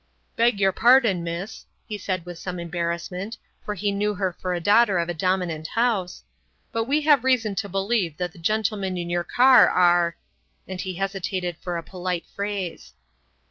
"Beg 0.35 0.59
your 0.59 0.71
pardon, 0.71 1.23
miss," 1.23 1.67
he 1.85 1.95
said 1.95 2.25
with 2.25 2.39
some 2.39 2.59
embarrassment, 2.59 3.37
for 3.63 3.75
he 3.75 3.91
knew 3.91 4.15
her 4.15 4.33
for 4.33 4.55
a 4.55 4.59
daughter 4.59 4.97
of 4.97 5.09
a 5.09 5.13
dominant 5.13 5.67
house, 5.67 6.23
"but 6.71 6.85
we 6.85 7.01
have 7.01 7.23
reason 7.23 7.53
to 7.53 7.69
believe 7.69 8.17
that 8.17 8.31
the 8.31 8.39
gentlemen 8.39 8.97
in 8.97 9.11
your 9.11 9.23
car 9.23 9.69
are" 9.69 10.15
and 10.67 10.81
he 10.81 10.95
hesitated 10.95 11.55
for 11.61 11.77
a 11.77 11.83
polite 11.83 12.25
phrase. 12.25 12.95